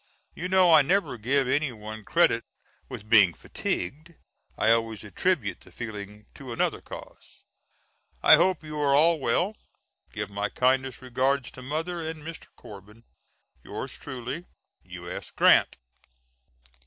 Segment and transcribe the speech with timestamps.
[0.33, 2.43] You know I never give any one credit
[2.89, 4.15] with being fatigued;
[4.57, 7.43] I always attribute the feeling to another cause.
[8.23, 9.55] I hope you are all well.
[10.11, 12.47] Give my kindest regards to Mother and Mr.
[12.55, 13.03] Corbin.
[13.63, 14.45] Yours truly,
[14.85, 15.29] U.S.
[15.29, 15.77] GRANT.